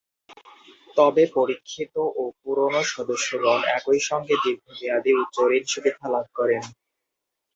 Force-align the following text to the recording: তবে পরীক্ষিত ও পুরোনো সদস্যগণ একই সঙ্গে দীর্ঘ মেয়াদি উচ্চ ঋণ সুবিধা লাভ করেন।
তবে 0.97 1.23
পরীক্ষিত 1.37 1.93
ও 2.13 2.23
পুরোনো 2.39 2.81
সদস্যগণ 2.93 3.59
একই 3.77 3.99
সঙ্গে 4.09 4.35
দীর্ঘ 4.43 4.65
মেয়াদি 4.71 5.11
উচ্চ 5.21 5.35
ঋণ 5.51 5.63
সুবিধা 5.73 6.05
লাভ 6.13 6.25
করেন। 6.37 6.63